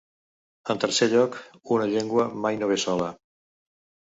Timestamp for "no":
2.63-2.71